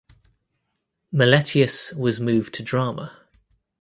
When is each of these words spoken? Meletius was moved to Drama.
Meletius 1.13 1.95
was 1.95 2.19
moved 2.19 2.55
to 2.55 2.63
Drama. 2.63 3.19